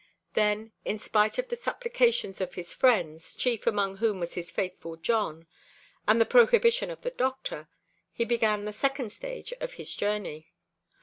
[0.33, 4.95] Then, in spite of the supplications of his friends, chief among whom was his faithful
[4.95, 5.45] Jon,
[6.07, 7.67] and the prohibition of the doctor,
[8.11, 10.47] he began the second stage of his journey.